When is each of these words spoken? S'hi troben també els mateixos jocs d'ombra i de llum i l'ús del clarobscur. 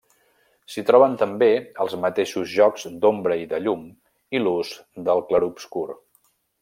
S'hi 0.75 0.83
troben 0.85 1.17
també 1.23 1.49
els 1.85 1.93
mateixos 2.05 2.49
jocs 2.53 2.87
d'ombra 3.03 3.37
i 3.43 3.45
de 3.55 3.61
llum 3.67 3.85
i 4.39 4.43
l'ús 4.43 4.73
del 5.11 5.23
clarobscur. 5.29 5.87